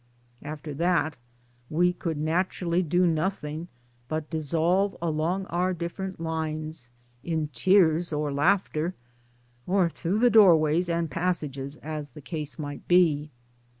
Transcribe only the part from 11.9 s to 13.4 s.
the case might be.